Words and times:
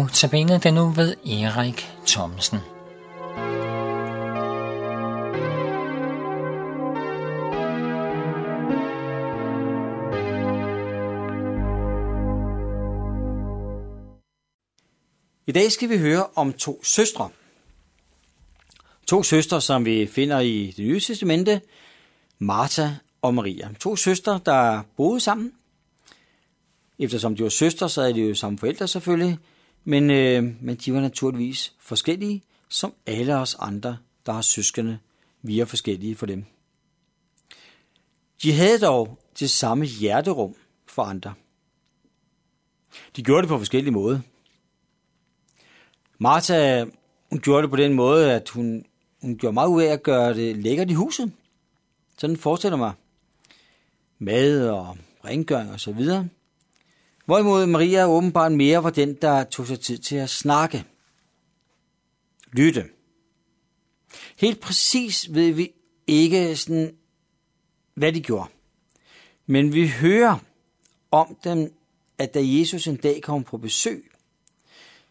notabene 0.00 0.58
den 0.58 0.74
nu 0.74 0.90
ved 0.90 1.16
Erik 1.26 1.88
Thomsen. 2.06 2.58
I 15.46 15.52
dag 15.52 15.72
skal 15.72 15.88
vi 15.88 15.98
høre 15.98 16.26
om 16.34 16.52
to 16.52 16.84
søstre. 16.84 17.30
To 19.06 19.22
søstre, 19.22 19.60
som 19.60 19.84
vi 19.84 20.06
finder 20.06 20.40
i 20.40 20.74
det 20.76 20.84
nye 20.84 21.00
testamente, 21.00 21.60
Martha 22.38 22.88
og 23.22 23.34
Maria. 23.34 23.68
To 23.80 23.96
søstre, 23.96 24.40
der 24.46 24.82
boede 24.96 25.20
sammen. 25.20 25.52
Eftersom 26.98 27.36
de 27.36 27.42
var 27.42 27.48
søstre, 27.48 27.88
så 27.88 28.02
er 28.02 28.12
de 28.12 28.20
jo 28.20 28.34
samme 28.34 28.58
forældre 28.58 28.88
selvfølgelig, 28.88 29.38
men, 29.84 30.10
øh, 30.10 30.44
men 30.60 30.76
de 30.76 30.94
var 30.94 31.00
naturligvis 31.00 31.74
forskellige, 31.78 32.42
som 32.68 32.94
alle 33.06 33.36
os 33.36 33.56
andre, 33.58 33.98
der 34.26 34.32
har 34.32 34.42
søskende. 34.42 34.98
Vi 35.42 35.60
er 35.60 35.64
forskellige 35.64 36.16
for 36.16 36.26
dem. 36.26 36.44
De 38.42 38.52
havde 38.52 38.78
dog 38.78 39.18
det 39.40 39.50
samme 39.50 39.84
hjerterum 39.84 40.54
for 40.86 41.02
andre. 41.02 41.34
De 43.16 43.22
gjorde 43.22 43.42
det 43.42 43.48
på 43.48 43.58
forskellige 43.58 43.92
måder. 43.92 44.20
Martha, 46.18 46.84
hun 47.30 47.40
gjorde 47.40 47.62
det 47.62 47.70
på 47.70 47.76
den 47.76 47.94
måde, 47.94 48.32
at 48.32 48.48
hun, 48.48 48.84
hun 49.22 49.38
gjorde 49.38 49.54
meget 49.54 49.68
ud 49.68 49.82
af 49.82 49.92
at 49.92 50.02
gøre 50.02 50.34
det 50.34 50.56
lækkert 50.56 50.90
i 50.90 50.94
huset. 50.94 51.32
Sådan 52.18 52.36
forestiller 52.36 52.76
mig. 52.76 52.92
Mad 54.18 54.68
og 54.68 54.98
rengøring 55.24 55.72
og 55.72 55.80
så 55.80 55.92
videre. 55.92 56.28
Hvorimod 57.30 57.66
Maria 57.66 58.06
åbenbart 58.06 58.52
mere 58.52 58.84
var 58.84 58.90
den, 58.90 59.14
der 59.14 59.44
tog 59.44 59.66
sig 59.66 59.80
tid 59.80 59.98
til 59.98 60.16
at 60.16 60.30
snakke. 60.30 60.84
Lytte. 62.52 62.84
Helt 64.36 64.60
præcis 64.60 65.34
ved 65.34 65.52
vi 65.52 65.72
ikke 66.06 66.56
sådan, 66.56 66.94
hvad 67.94 68.12
de 68.12 68.20
gjorde. 68.20 68.48
Men 69.46 69.72
vi 69.72 69.88
hører 69.88 70.38
om 71.10 71.36
dem, 71.44 71.72
at 72.18 72.34
da 72.34 72.40
Jesus 72.42 72.86
en 72.86 72.96
dag 72.96 73.22
kom 73.22 73.44
på 73.44 73.58
besøg, 73.58 74.10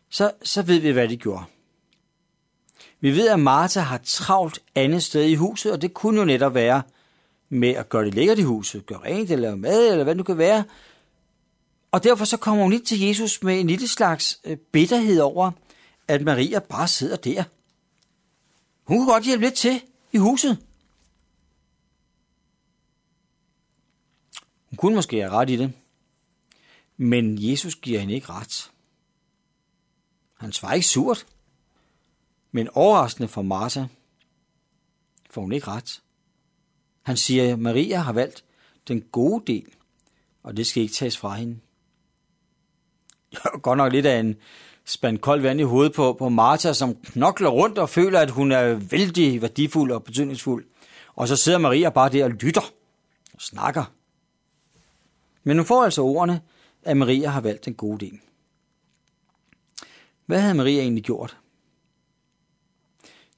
så, 0.10 0.32
så 0.44 0.62
ved 0.62 0.80
vi, 0.80 0.92
hvad 0.92 1.08
de 1.08 1.18
gjorde. 1.18 1.44
Vi 3.00 3.12
ved, 3.12 3.30
at 3.30 3.40
Martha 3.40 3.80
har 3.80 4.00
travlt 4.04 4.60
andet 4.76 5.04
sted 5.04 5.24
i 5.24 5.36
huset, 5.36 5.72
og 5.72 5.82
det 5.82 5.94
kunne 5.94 6.20
jo 6.20 6.26
netop 6.26 6.54
være 6.54 6.82
med 7.50 7.70
at 7.70 7.90
gøre 7.90 8.06
det 8.06 8.14
lækkert 8.14 8.40
i 8.40 8.44
huset, 8.44 8.86
gøre 8.86 9.04
rent 9.04 9.32
eller 9.32 9.56
mad, 9.56 9.92
eller 9.92 10.04
hvad 10.04 10.16
det 10.16 10.18
nu 10.18 10.24
kan 10.24 10.38
være. 10.38 10.64
Og 11.92 12.04
derfor 12.04 12.26
så 12.26 12.38
kommer 12.38 12.64
hun 12.64 12.74
ind 12.74 12.86
til 12.86 13.00
Jesus 13.00 13.44
med 13.44 13.60
en 13.60 13.68
lille 13.68 13.88
slags 13.88 14.40
øh, 14.44 14.58
bitterhed 14.58 15.20
over, 15.20 15.52
at 16.08 16.22
Maria 16.22 16.60
bare 16.60 16.88
sidder 16.88 17.16
der. 17.16 17.44
Hun 18.84 18.98
kunne 18.98 19.12
godt 19.12 19.24
hjælpe 19.24 19.46
lidt 19.46 19.54
til 19.54 19.82
i 20.12 20.18
huset. 20.18 20.66
Hun 24.70 24.78
kunne 24.78 24.96
måske 24.96 25.18
have 25.18 25.32
ret 25.32 25.50
i 25.50 25.56
det, 25.56 25.74
men 26.98 27.50
Jesus 27.52 27.76
giver 27.76 28.00
hende 28.00 28.14
ikke 28.14 28.30
ret. 28.30 28.72
Han 30.38 30.52
svarer 30.52 30.74
ikke 30.74 30.88
surt, 30.88 31.26
men 32.52 32.70
overraskende 32.70 33.28
for 33.28 33.42
Martha 33.42 33.86
får 35.30 35.42
hun 35.42 35.52
ikke 35.52 35.68
ret. 35.68 36.02
Han 37.02 37.18
siger, 37.18 37.54
at 37.54 37.60
Maria 37.60 37.98
har 37.98 38.14
valgt 38.14 38.44
den 38.88 39.02
gode 39.02 39.54
del, 39.54 39.68
og 40.44 40.58
det 40.58 40.68
skal 40.68 40.84
ikke 40.84 40.94
tages 40.94 41.18
fra 41.18 41.36
hende. 41.36 41.60
Godt 43.62 43.78
nok 43.78 43.92
lidt 43.92 44.06
af 44.06 44.20
en 44.20 44.36
spand 44.86 45.18
koldt 45.18 45.44
vand 45.44 45.60
i 45.60 45.64
hovedet 45.64 45.94
på, 45.94 46.14
på 46.14 46.30
Martha, 46.30 46.74
som 46.74 46.96
knokler 46.96 47.50
rundt 47.50 47.78
og 47.78 47.90
føler, 47.90 48.20
at 48.20 48.32
hun 48.32 48.52
er 48.52 48.74
vældig 48.74 49.42
værdifuld 49.42 49.92
og 49.92 50.04
betydningsfuld. 50.04 50.66
Og 51.16 51.28
så 51.28 51.36
sidder 51.36 51.58
Maria 51.58 51.90
bare 51.90 52.10
der 52.10 52.24
og 52.24 52.32
lytter 52.32 52.74
og 53.34 53.42
snakker. 53.42 53.84
Men 55.44 55.58
hun 55.58 55.66
får 55.66 55.84
altså 55.84 56.02
ordene, 56.02 56.42
at 56.84 56.98
Maria 56.98 57.30
har 57.30 57.42
valgt 57.42 57.66
den 57.66 57.74
gode 57.74 58.06
del. 58.06 58.20
Hvad 60.26 60.42
havde 60.42 60.54
Maria 60.54 60.82
egentlig 60.82 61.04
gjort? 61.04 61.38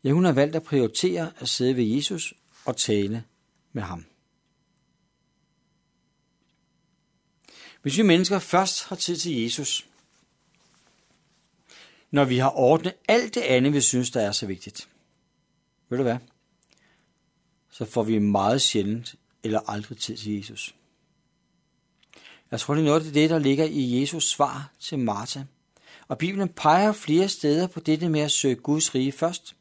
Ja, 0.03 0.11
hun 0.11 0.25
har 0.25 0.31
valgt 0.31 0.55
at 0.55 0.63
prioritere 0.63 1.31
at 1.39 1.49
sidde 1.49 1.75
ved 1.75 1.83
Jesus 1.83 2.33
og 2.65 2.77
tale 2.77 3.23
med 3.73 3.83
ham. 3.83 4.05
Hvis 7.81 7.97
vi 7.97 8.01
mennesker 8.03 8.39
først 8.39 8.83
har 8.83 8.95
tid 8.95 9.17
til 9.17 9.41
Jesus, 9.41 9.85
når 12.11 12.25
vi 12.25 12.37
har 12.37 12.57
ordnet 12.57 12.93
alt 13.07 13.35
det 13.35 13.41
andet, 13.41 13.73
vi 13.73 13.81
synes, 13.81 14.11
der 14.11 14.21
er 14.21 14.31
så 14.31 14.45
vigtigt, 14.45 14.87
ved 15.89 15.97
du 15.97 16.03
hvad? 16.03 16.17
Så 17.71 17.85
får 17.85 18.03
vi 18.03 18.19
meget 18.19 18.61
sjældent 18.61 19.15
eller 19.43 19.59
aldrig 19.67 19.97
tid 19.97 20.17
til 20.17 20.37
Jesus. 20.37 20.75
Jeg 22.51 22.59
tror, 22.59 22.73
det 22.73 22.81
er 22.81 22.85
noget 22.85 23.05
af 23.05 23.13
det, 23.13 23.29
der 23.29 23.39
ligger 23.39 23.65
i 23.65 24.01
Jesus 24.01 24.29
svar 24.29 24.71
til 24.79 24.99
Martha. 24.99 25.43
Og 26.07 26.17
Bibelen 26.17 26.49
peger 26.49 26.91
flere 26.91 27.29
steder 27.29 27.67
på 27.67 27.79
dette 27.79 28.09
med 28.09 28.21
at 28.21 28.31
søge 28.31 28.55
Guds 28.55 28.95
rige 28.95 29.11
først. 29.11 29.55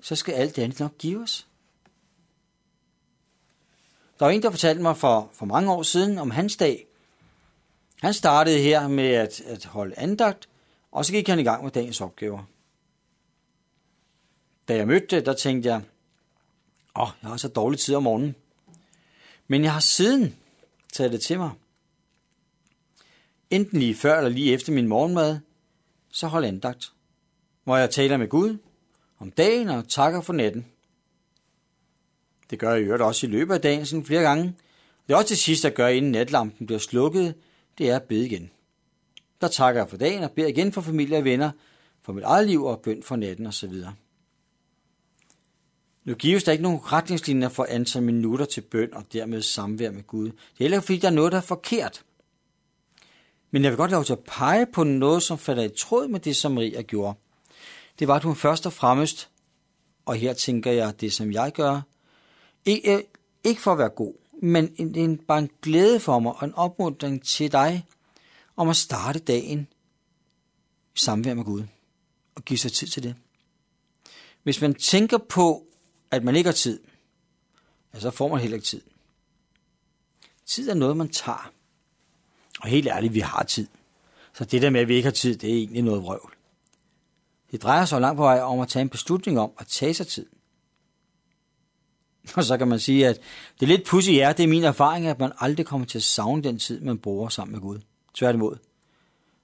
Så 0.00 0.16
skal 0.16 0.34
alt 0.34 0.56
det 0.56 0.62
andet 0.62 0.80
nok 0.80 0.98
gives. 0.98 1.46
Der 4.18 4.24
var 4.24 4.32
en, 4.32 4.42
der 4.42 4.50
fortalte 4.50 4.82
mig 4.82 4.96
for, 4.96 5.30
for 5.32 5.46
mange 5.46 5.72
år 5.72 5.82
siden 5.82 6.18
om 6.18 6.30
hans 6.30 6.56
dag. 6.56 6.86
Han 8.00 8.14
startede 8.14 8.58
her 8.58 8.88
med 8.88 9.08
at, 9.08 9.40
at 9.40 9.64
holde 9.64 9.98
andagt, 9.98 10.48
og 10.90 11.04
så 11.04 11.12
gik 11.12 11.28
han 11.28 11.38
i 11.38 11.42
gang 11.42 11.64
med 11.64 11.70
dagens 11.70 12.00
opgaver. 12.00 12.44
Da 14.68 14.76
jeg 14.76 14.86
mødte 14.86 15.20
der 15.20 15.34
tænkte 15.34 15.68
jeg, 15.68 15.82
åh, 16.96 17.02
oh, 17.02 17.08
jeg 17.22 17.30
har 17.30 17.36
så 17.36 17.48
dårlig 17.48 17.80
tid 17.80 17.94
om 17.94 18.02
morgenen. 18.02 18.34
Men 19.48 19.64
jeg 19.64 19.72
har 19.72 19.80
siden 19.80 20.36
taget 20.92 21.12
det 21.12 21.20
til 21.20 21.38
mig. 21.38 21.50
Enten 23.50 23.78
lige 23.78 23.94
før 23.94 24.18
eller 24.18 24.30
lige 24.30 24.52
efter 24.52 24.72
min 24.72 24.86
morgenmad, 24.86 25.38
så 26.08 26.26
hold 26.26 26.44
andagt, 26.44 26.92
hvor 27.64 27.76
jeg 27.76 27.90
taler 27.90 28.16
med 28.16 28.28
Gud 28.28 28.58
om 29.18 29.30
dagen 29.30 29.68
og 29.68 29.88
takker 29.88 30.20
for 30.20 30.32
natten. 30.32 30.66
Det 32.50 32.58
gør 32.58 32.70
jeg 32.70 32.80
i 32.80 32.84
øvrigt 32.84 33.02
også 33.02 33.26
i 33.26 33.30
løbet 33.30 33.54
af 33.54 33.60
dagen 33.60 33.86
sådan 33.86 34.04
flere 34.04 34.22
gange. 34.22 34.54
Det 35.06 35.12
er 35.12 35.16
også 35.16 35.28
til 35.28 35.36
sidst 35.36 35.64
at 35.64 35.74
gøre, 35.74 35.96
inden 35.96 36.12
natlampen 36.12 36.66
bliver 36.66 36.78
slukket, 36.78 37.34
det 37.78 37.90
er 37.90 37.96
at 37.96 38.02
bede 38.02 38.26
igen. 38.26 38.50
Der 39.40 39.48
takker 39.48 39.80
jeg 39.80 39.90
for 39.90 39.96
dagen 39.96 40.22
og 40.22 40.30
beder 40.30 40.48
igen 40.48 40.72
for 40.72 40.80
familie 40.80 41.18
og 41.18 41.24
venner, 41.24 41.50
for 42.02 42.12
mit 42.12 42.24
eget 42.24 42.46
liv 42.46 42.64
og 42.64 42.80
bøn 42.80 43.02
for 43.02 43.16
natten 43.16 43.46
osv. 43.46 43.74
Nu 46.04 46.14
gives 46.14 46.44
der 46.44 46.52
ikke 46.52 46.62
nogen 46.62 46.92
retningslinjer 46.92 47.48
for 47.48 47.66
antal 47.68 48.02
minutter 48.02 48.44
til 48.44 48.60
bøn 48.60 48.94
og 48.94 49.04
dermed 49.12 49.42
samvær 49.42 49.90
med 49.90 50.02
Gud. 50.02 50.26
Det 50.26 50.32
er 50.32 50.64
heller 50.64 50.80
fordi, 50.80 50.98
der 50.98 51.08
er 51.08 51.12
noget, 51.12 51.32
der 51.32 51.38
er 51.38 51.42
forkert. 51.42 52.04
Men 53.50 53.62
jeg 53.62 53.70
vil 53.70 53.76
godt 53.76 53.90
lov 53.90 54.04
til 54.04 54.12
at 54.12 54.24
pege 54.26 54.66
på 54.66 54.84
noget, 54.84 55.22
som 55.22 55.38
falder 55.38 55.62
i 55.62 55.68
tråd 55.78 56.08
med 56.08 56.20
det, 56.20 56.36
som 56.36 56.52
Maria 56.52 56.82
gjorde. 56.82 57.18
Det 57.98 58.08
var, 58.08 58.14
at 58.14 58.22
hun 58.22 58.36
først 58.36 58.66
og 58.66 58.72
fremmest, 58.72 59.30
og 60.06 60.14
her 60.14 60.32
tænker 60.32 60.72
jeg 60.72 61.00
det, 61.00 61.12
som 61.12 61.32
jeg 61.32 61.52
gør, 61.52 61.80
ikke, 62.64 63.06
ikke 63.44 63.60
for 63.60 63.72
at 63.72 63.78
være 63.78 63.88
god, 63.88 64.14
men 64.42 64.74
en, 64.76 64.94
en, 64.94 65.18
bare 65.18 65.38
en 65.38 65.50
glæde 65.62 66.00
for 66.00 66.18
mig 66.18 66.32
og 66.36 66.44
en 66.44 66.54
opmuntring 66.54 67.24
til 67.24 67.52
dig 67.52 67.86
om 68.56 68.68
at 68.68 68.76
starte 68.76 69.18
dagen 69.18 69.68
i 70.94 70.98
samvær 70.98 71.34
med 71.34 71.44
Gud 71.44 71.62
og 72.34 72.44
give 72.44 72.58
sig 72.58 72.72
tid 72.72 72.86
til 72.86 73.02
det. 73.02 73.14
Hvis 74.42 74.60
man 74.60 74.74
tænker 74.74 75.18
på, 75.18 75.66
at 76.10 76.24
man 76.24 76.36
ikke 76.36 76.48
har 76.48 76.54
tid, 76.54 76.80
ja, 77.94 78.00
så 78.00 78.10
får 78.10 78.28
man 78.28 78.40
heller 78.40 78.56
ikke 78.56 78.66
tid. 78.66 78.80
Tid 80.46 80.68
er 80.68 80.74
noget, 80.74 80.96
man 80.96 81.08
tager. 81.08 81.52
Og 82.60 82.68
helt 82.68 82.88
ærligt, 82.88 83.14
vi 83.14 83.20
har 83.20 83.42
tid. 83.42 83.66
Så 84.32 84.44
det 84.44 84.62
der 84.62 84.70
med, 84.70 84.80
at 84.80 84.88
vi 84.88 84.94
ikke 84.94 85.06
har 85.06 85.12
tid, 85.12 85.36
det 85.36 85.50
er 85.50 85.54
egentlig 85.54 85.82
noget 85.82 86.02
vrøvl. 86.02 86.34
Det 87.50 87.62
drejer 87.62 87.84
sig 87.84 88.00
langt 88.00 88.16
på 88.16 88.22
vej 88.22 88.40
om 88.40 88.60
at 88.60 88.68
tage 88.68 88.82
en 88.82 88.88
beslutning 88.88 89.40
om 89.40 89.52
at 89.58 89.66
tage 89.66 89.94
sig 89.94 90.06
tid. 90.06 90.26
Og 92.36 92.44
så 92.44 92.58
kan 92.58 92.68
man 92.68 92.78
sige, 92.78 93.06
at 93.06 93.20
det 93.60 93.62
er 93.62 93.76
lidt 93.76 93.86
pussy 93.86 94.10
er, 94.10 94.32
det 94.32 94.42
er 94.42 94.48
min 94.48 94.64
erfaring, 94.64 95.06
at 95.06 95.18
man 95.18 95.32
aldrig 95.38 95.66
kommer 95.66 95.86
til 95.86 95.98
at 95.98 96.02
savne 96.02 96.42
den 96.42 96.58
tid, 96.58 96.80
man 96.80 96.98
bruger 96.98 97.28
sammen 97.28 97.52
med 97.52 97.60
Gud. 97.60 97.80
Tværtimod. 98.14 98.56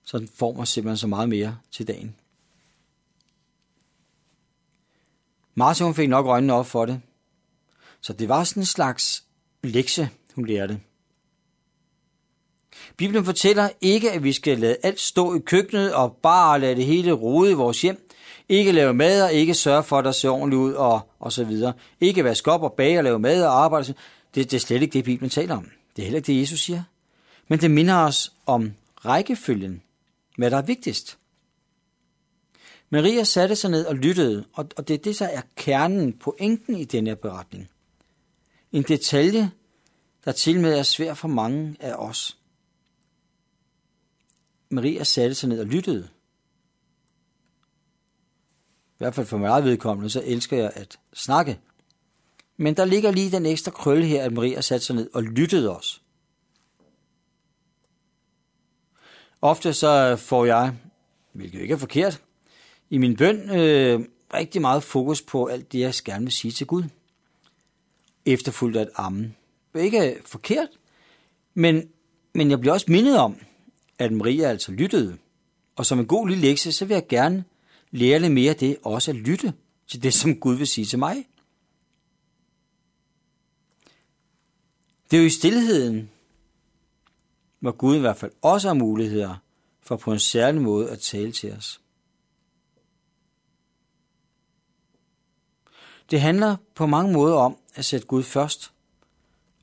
Så 0.05 0.27
får 0.35 0.53
man 0.53 0.67
simpelthen 0.67 0.97
så 0.97 1.07
meget 1.07 1.29
mere 1.29 1.59
til 1.71 1.89
dagen. 1.89 2.15
Martha 5.55 5.85
hun 5.85 5.95
fik 5.95 6.09
nok 6.09 6.27
øjnene 6.27 6.53
op 6.53 6.67
for 6.67 6.87
det. 6.87 7.01
Så 8.01 8.13
det 8.13 8.29
var 8.29 8.45
sådan 8.45 8.63
en 8.63 8.67
slags 8.67 9.25
lektie, 9.63 10.11
hun 10.35 10.47
lærte. 10.47 10.81
Bibelen 12.97 13.25
fortæller 13.25 13.71
ikke, 13.81 14.13
at 14.13 14.25
vi 14.25 14.33
skal 14.33 14.59
lade 14.59 14.77
alt 14.83 15.01
stå 15.01 15.35
i 15.37 15.39
køkkenet 15.39 15.95
og 15.95 16.17
bare 16.17 16.61
lade 16.61 16.77
det 16.77 16.85
hele 16.85 17.13
rode 17.13 17.51
i 17.51 17.55
vores 17.55 17.83
hjem. 17.83 18.06
Ikke 18.49 18.73
lave 18.73 18.95
mad 18.95 19.23
og 19.23 19.33
ikke 19.33 19.55
sørge 19.55 19.83
for, 19.83 19.99
at 19.99 20.05
der 20.05 20.13
ser 20.13 20.29
ordentligt 20.29 20.61
ud 20.61 20.73
og, 20.73 21.01
og 21.19 21.33
så 21.33 21.45
videre. 21.45 21.73
Ikke 22.01 22.25
vaske 22.25 22.53
op 22.53 22.63
og 22.63 22.73
bage 22.73 22.99
og 22.99 23.05
lave 23.05 23.19
mad 23.19 23.45
og 23.45 23.65
arbejde. 23.65 23.95
Det, 24.35 24.51
det 24.51 24.55
er 24.55 24.59
slet 24.59 24.83
ikke 24.83 24.93
det, 24.93 25.05
Bibelen 25.05 25.31
taler 25.31 25.57
om. 25.57 25.71
Det 25.97 26.03
er 26.03 26.07
heller 26.07 26.17
ikke 26.17 26.33
det, 26.33 26.41
Jesus 26.41 26.61
siger. 26.61 26.83
Men 27.49 27.61
det 27.61 27.71
minder 27.71 27.97
os 27.97 28.33
om 28.47 28.73
rækkefølgen, 29.05 29.83
hvad 30.37 30.51
der 30.51 30.57
er 30.57 30.63
vigtigst. 30.63 31.19
Maria 32.91 33.25
satte 33.25 33.57
sig 33.57 33.71
ned 33.71 33.87
og 33.87 33.97
lyttede, 33.97 34.45
og 34.53 34.67
og 34.77 34.89
det 34.89 34.95
er 34.95 34.99
det, 34.99 35.19
der 35.19 35.27
er 35.27 35.43
kernen, 35.57 36.13
pointen 36.13 36.77
i 36.77 36.85
denne 36.85 37.11
her 37.11 37.15
beretning. 37.15 37.71
En 38.73 38.83
detalje, 38.83 39.51
der 40.25 40.33
til 40.33 40.61
med 40.61 40.79
er 40.79 40.83
svær 40.83 41.15
for 41.15 41.29
mange 41.29 41.77
af 41.81 41.95
os. 41.95 42.39
Maria 44.71 45.05
satte 45.05 45.35
sig 45.35 45.49
ned 45.49 45.61
og 45.61 45.67
lyttede. 45.67 46.09
I 48.97 48.99
hvert 48.99 49.15
fald 49.15 49.27
for 49.27 49.39
mig 49.39 49.65
vedkommende, 49.65 50.11
så 50.11 50.23
elsker 50.25 50.57
jeg 50.57 50.73
at 50.75 50.99
snakke. 51.15 51.59
Men 52.57 52.77
der 52.77 52.85
ligger 52.85 53.11
lige 53.11 53.31
den 53.31 53.47
ekstra 53.47 53.71
krølle 53.71 54.07
her, 54.07 54.25
at 54.25 54.33
Maria 54.33 54.61
satte 54.61 54.87
sig 54.87 54.97
ned 54.97 55.11
og 55.15 55.23
lyttede 55.23 55.77
os. 55.77 56.03
Ofte 59.43 59.73
så 59.73 60.17
får 60.17 60.45
jeg, 60.45 60.75
hvilket 61.33 61.61
ikke 61.61 61.75
er 61.75 61.79
forkert, 61.79 62.23
i 62.91 62.99
min 62.99 63.17
bøn 63.17 63.51
øh, 63.51 64.01
rigtig 64.35 64.61
meget 64.61 64.83
fokus 64.83 65.23
på 65.23 65.47
alt 65.47 65.73
det, 65.73 65.79
jeg 65.79 65.95
gerne 66.05 66.25
vil 66.25 66.33
sige 66.33 66.53
til 66.53 66.67
Gud. 66.67 66.85
Efterfulgt 68.25 68.77
af 68.77 68.83
et 68.83 68.91
ammen. 68.97 69.37
Det 69.73 69.81
er 69.81 69.85
ikke 69.85 70.17
forkert, 70.25 70.69
men, 71.55 71.89
men 72.35 72.51
jeg 72.51 72.61
bliver 72.61 72.73
også 72.73 72.87
mindet 72.89 73.19
om, 73.19 73.37
at 73.99 74.13
Maria 74.13 74.49
altså 74.49 74.73
lyttede. 74.73 75.17
Og 75.77 75.87
som 75.87 75.99
en 75.99 76.07
god 76.07 76.29
lille 76.29 76.49
lektie, 76.49 76.73
så 76.73 76.85
vil 76.85 76.95
jeg 76.95 77.07
gerne 77.09 77.45
lære 77.97 78.19
lidt 78.19 78.33
mere 78.33 78.55
det, 78.55 78.79
også 78.83 79.11
at 79.11 79.17
lytte 79.17 79.55
til 79.89 80.03
det, 80.03 80.15
som 80.15 80.41
Gud 80.41 80.55
vil 80.55 80.67
sige 80.67 80.85
til 80.85 80.99
mig. 80.99 81.29
Det 85.11 85.17
er 85.17 85.21
jo 85.21 85.27
i 85.27 85.31
stillheden, 85.31 86.11
hvor 87.61 87.73
Gud 87.73 87.97
i 87.97 88.01
hvert 88.01 88.17
fald 88.17 88.33
også 88.43 88.69
har 88.69 88.75
muligheder 88.75 89.37
for 89.81 89.97
på 89.97 90.13
en 90.13 90.19
særlig 90.19 90.63
måde 90.63 90.91
at 90.91 90.99
tale 90.99 91.33
til 91.33 91.53
os. 91.53 91.81
Det 96.11 96.21
handler 96.21 96.57
på 96.75 96.87
mange 96.87 97.13
måder 97.13 97.37
om 97.37 97.57
at 97.75 97.85
sætte 97.85 98.07
Gud 98.07 98.23
først 98.23 98.73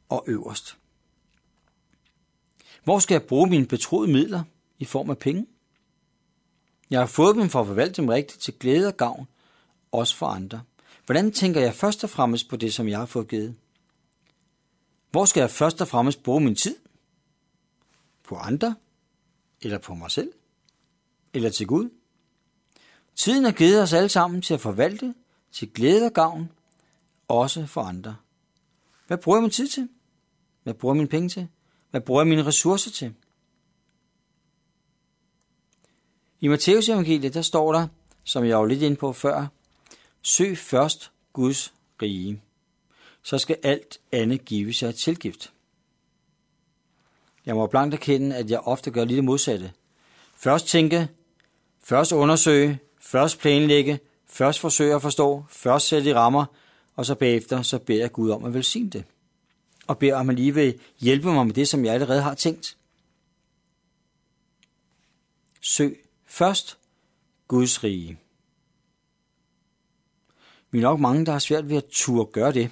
og 0.09 0.23
øverst. 0.27 0.77
Hvor 2.83 2.99
skal 2.99 3.15
jeg 3.15 3.23
bruge 3.23 3.49
mine 3.49 3.65
betroede 3.65 4.11
midler 4.11 4.43
i 4.79 4.85
form 4.85 5.09
af 5.09 5.17
penge? 5.17 5.45
Jeg 6.93 7.01
har 7.01 7.07
fået 7.07 7.35
dem 7.35 7.49
for 7.49 7.61
at 7.61 7.67
forvalte 7.67 8.01
dem 8.01 8.09
rigtigt 8.09 8.41
til 8.41 8.53
glæde 8.59 8.87
og 8.87 8.97
gavn, 8.97 9.27
også 9.91 10.15
for 10.15 10.25
andre. 10.25 10.61
Hvordan 11.05 11.31
tænker 11.31 11.61
jeg 11.61 11.73
først 11.73 12.03
og 12.03 12.09
fremmest 12.09 12.49
på 12.49 12.55
det, 12.55 12.73
som 12.73 12.87
jeg 12.87 12.97
har 12.97 13.05
fået 13.05 13.27
givet? 13.27 13.55
Hvor 15.11 15.25
skal 15.25 15.41
jeg 15.41 15.49
først 15.49 15.81
og 15.81 15.87
fremmest 15.87 16.23
bruge 16.23 16.41
min 16.41 16.55
tid? 16.55 16.75
På 18.23 18.35
andre? 18.35 18.75
Eller 19.61 19.77
på 19.77 19.93
mig 19.93 20.11
selv? 20.11 20.31
Eller 21.33 21.49
til 21.49 21.67
Gud? 21.67 21.89
Tiden 23.15 23.45
er 23.45 23.51
givet 23.51 23.81
os 23.81 23.93
alle 23.93 24.09
sammen 24.09 24.41
til 24.41 24.53
at 24.53 24.61
forvalte, 24.61 25.13
til 25.51 25.73
glæde 25.73 26.05
og 26.05 26.13
gavn, 26.13 26.51
også 27.27 27.65
for 27.65 27.81
andre. 27.81 28.15
Hvad 29.07 29.17
bruger 29.17 29.37
jeg 29.37 29.43
min 29.43 29.51
tid 29.51 29.67
til? 29.67 29.89
Hvad 30.63 30.73
bruger 30.73 30.95
jeg 30.95 30.97
mine 30.97 31.09
penge 31.09 31.29
til? 31.29 31.47
Hvad 31.91 32.01
bruger 32.01 32.21
jeg 32.21 32.27
mine 32.27 32.45
ressourcer 32.45 32.91
til? 32.91 33.13
I 36.43 36.47
Matteus 36.47 36.89
evangeliet, 36.89 37.33
der 37.33 37.41
står 37.41 37.73
der, 37.73 37.87
som 38.23 38.45
jeg 38.45 38.57
var 38.57 38.65
lidt 38.65 38.81
inde 38.81 38.95
på 38.95 39.13
før, 39.13 39.47
søg 40.21 40.57
først 40.57 41.11
Guds 41.33 41.73
rige, 42.01 42.41
så 43.21 43.37
skal 43.37 43.57
alt 43.63 43.99
andet 44.11 44.45
give 44.45 44.73
sig 44.73 44.95
tilgift. 44.95 45.53
Jeg 47.45 47.55
må 47.55 47.67
blankt 47.67 47.93
erkende, 47.93 48.35
at 48.35 48.51
jeg 48.51 48.59
ofte 48.59 48.91
gør 48.91 49.05
lidt 49.05 49.23
modsatte. 49.23 49.71
Først 50.35 50.67
tænke, 50.67 51.07
først 51.83 52.11
undersøge, 52.11 52.79
først 52.99 53.39
planlægge, 53.39 53.99
først 54.27 54.59
forsøge 54.59 54.95
at 54.95 55.01
forstå, 55.01 55.45
først 55.49 55.87
sætte 55.87 56.09
i 56.09 56.13
rammer, 56.13 56.45
og 56.95 57.05
så 57.05 57.15
bagefter 57.15 57.61
så 57.61 57.79
beder 57.79 57.99
jeg 57.99 58.11
Gud 58.11 58.29
om 58.29 58.45
at 58.45 58.53
velsigne 58.53 58.89
det. 58.89 59.03
Og 59.87 59.97
beder 59.97 60.15
om 60.15 60.29
at 60.29 60.35
lige 60.35 60.53
vil 60.53 60.79
hjælpe 60.99 61.27
mig 61.27 61.45
med 61.45 61.53
det, 61.53 61.67
som 61.67 61.85
jeg 61.85 61.93
allerede 61.93 62.21
har 62.21 62.33
tænkt. 62.33 62.77
Søg 65.61 66.02
først 66.33 66.77
Guds 67.47 67.83
rige. 67.83 68.19
Vi 70.71 70.77
er 70.77 70.81
nok 70.81 70.99
mange, 70.99 71.25
der 71.25 71.31
har 71.31 71.39
svært 71.39 71.69
ved 71.69 71.77
at 71.77 71.85
turde 71.91 72.31
gøre 72.31 72.51
det. 72.51 72.69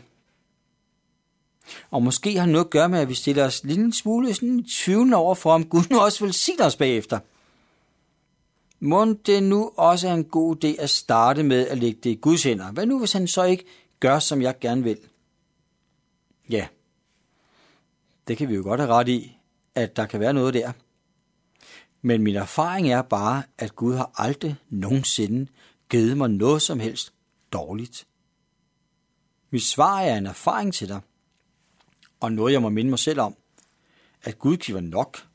Og 1.92 2.04
måske 2.04 2.40
har 2.40 2.46
noget 2.46 2.66
at 2.66 2.72
gøre 2.72 2.90
med, 2.90 3.00
at 3.00 3.10
vi 3.10 3.14
stiller 3.14 3.46
os 3.46 3.64
lidt 3.64 3.78
lille 3.78 3.94
smule 3.94 4.34
sådan 4.34 4.64
tvivlende 4.64 5.18
over 5.18 5.36
for, 5.36 5.54
om 5.54 5.66
Gud 5.66 5.84
nu 5.90 6.00
også 6.00 6.24
vil 6.26 6.34
sige 6.34 6.66
os 6.66 6.76
bagefter. 6.76 7.20
Må 8.80 9.14
det 9.26 9.44
nu 9.44 9.72
også 9.78 10.08
er 10.08 10.14
en 10.14 10.26
god 10.26 10.64
idé 10.64 10.82
at 10.82 10.90
starte 10.90 11.44
med 11.44 11.68
at 11.68 11.78
lægge 11.78 12.00
det 12.04 12.10
i 12.10 12.16
Guds 12.22 12.44
hænder? 12.44 12.72
Hvad 12.72 12.86
nu, 12.86 13.00
hvis 13.00 13.14
han 13.14 13.28
så 13.28 13.44
ikke 13.44 13.66
gør, 14.00 14.20
som 14.20 14.42
jeg 14.42 14.60
gerne 14.60 14.84
vil? 14.84 14.98
Ja, 16.50 16.68
det 18.28 18.38
kan 18.38 18.50
vi 18.50 18.56
jo 18.56 18.64
godt 18.64 18.80
have 18.80 18.94
ret 18.94 19.08
i, 19.08 19.38
at 19.76 19.96
der 19.96 20.06
kan 20.06 20.20
være 20.20 20.34
noget 20.34 20.54
der. 20.54 20.72
Men 22.02 22.24
min 22.24 22.36
erfaring 22.36 22.92
er 22.92 23.02
bare, 23.02 23.44
at 23.58 23.76
Gud 23.76 23.96
har 23.96 24.12
aldrig 24.16 24.56
nogensinde 24.70 25.52
givet 25.90 26.18
mig 26.18 26.30
noget 26.30 26.62
som 26.62 26.80
helst 26.80 27.14
dårligt. 27.52 28.08
Mit 29.50 29.64
svar 29.64 30.02
er 30.02 30.18
en 30.18 30.26
erfaring 30.26 30.74
til 30.74 30.88
dig, 30.88 31.02
og 32.20 32.32
noget 32.32 32.54
jeg 32.54 32.62
må 32.62 32.70
minde 32.70 32.90
mig 32.90 33.00
selv 33.00 33.20
om, 33.20 33.36
at 34.24 34.40
Gud 34.40 34.58
giver 34.58 34.82
nok. 34.82 35.28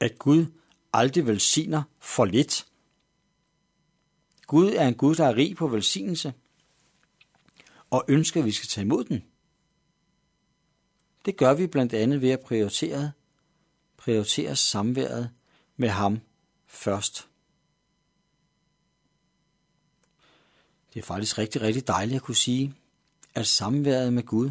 At 0.00 0.18
Gud 0.18 0.46
aldrig 0.92 1.26
velsigner 1.26 1.82
for 2.00 2.24
lidt. 2.24 2.66
Gud 4.46 4.72
er 4.72 4.88
en 4.88 4.94
Gud, 4.94 5.14
der 5.14 5.26
er 5.26 5.36
rig 5.36 5.56
på 5.56 5.68
velsignelse, 5.68 6.34
og 7.90 8.04
ønsker, 8.08 8.40
at 8.40 8.46
vi 8.46 8.52
skal 8.52 8.68
tage 8.68 8.84
imod 8.84 9.04
den. 9.04 9.24
Det 11.24 11.36
gør 11.36 11.54
vi 11.54 11.66
blandt 11.66 11.94
andet 11.94 12.22
ved 12.22 12.30
at 12.30 12.40
prioritere, 12.40 13.12
prioritere 14.06 14.56
samværet 14.56 15.30
med 15.76 15.88
ham 15.88 16.20
først. 16.66 17.28
Det 20.94 21.00
er 21.00 21.04
faktisk 21.04 21.38
rigtig, 21.38 21.60
rigtig 21.60 21.86
dejligt 21.86 22.16
at 22.16 22.22
kunne 22.22 22.36
sige, 22.36 22.74
at 23.34 23.46
samværet 23.46 24.12
med 24.12 24.22
Gud 24.22 24.50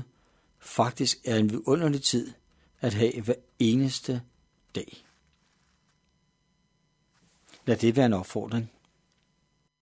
faktisk 0.59 1.17
er 1.25 1.35
en 1.37 1.49
vidunderlig 1.49 2.03
tid 2.03 2.33
at 2.81 2.93
have 2.93 3.21
hver 3.21 3.35
eneste 3.59 4.21
dag. 4.75 5.05
Lad 7.65 7.77
det 7.77 7.95
være 7.95 8.05
en 8.05 8.13
opfordring 8.13 8.71